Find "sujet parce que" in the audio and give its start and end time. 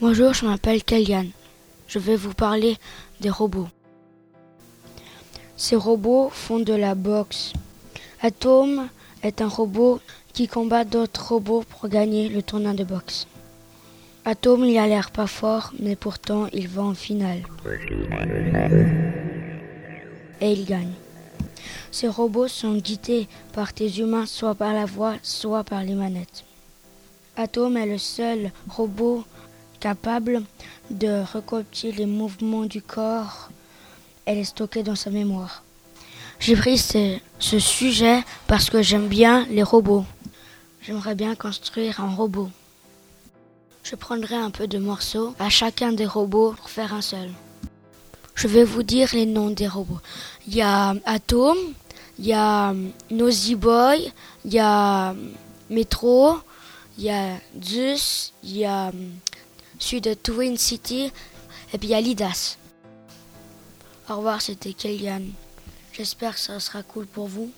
37.38-38.82